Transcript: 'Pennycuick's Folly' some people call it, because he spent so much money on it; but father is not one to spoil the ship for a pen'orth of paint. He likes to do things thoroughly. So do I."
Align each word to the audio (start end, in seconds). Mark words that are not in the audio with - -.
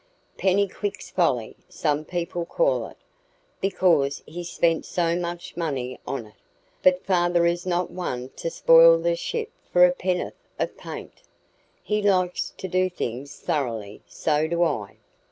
'Pennycuick's 0.35 1.11
Folly' 1.11 1.55
some 1.69 2.03
people 2.05 2.43
call 2.43 2.87
it, 2.87 2.97
because 3.61 4.23
he 4.25 4.43
spent 4.43 4.83
so 4.83 5.15
much 5.15 5.55
money 5.55 5.99
on 6.07 6.25
it; 6.25 6.33
but 6.81 7.05
father 7.05 7.45
is 7.45 7.67
not 7.67 7.91
one 7.91 8.29
to 8.29 8.49
spoil 8.49 8.97
the 8.97 9.15
ship 9.15 9.51
for 9.71 9.85
a 9.85 9.91
pen'orth 9.91 10.33
of 10.57 10.75
paint. 10.75 11.21
He 11.83 12.01
likes 12.01 12.51
to 12.57 12.67
do 12.67 12.89
things 12.89 13.37
thoroughly. 13.37 14.01
So 14.07 14.47
do 14.47 14.63
I." 14.63 14.97